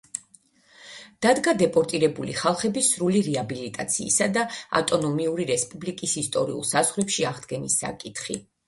[1.25, 4.49] დადგა დეპორტირებული ხალხების სრული რეაბილიტაციისა და
[4.81, 8.45] ავტონომიური რესპუბლიკის ისტორიულ საზღვრებში აღდგენის საკითხი.